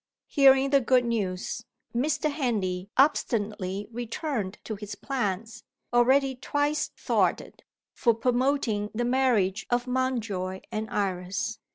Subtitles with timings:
[0.25, 1.63] Hearing the good news,
[1.95, 2.31] Mr.
[2.31, 7.61] Henley obstinately returned to his plans already twice thwarted
[7.93, 11.59] for promoting the marriage of Mountjoy and Iris.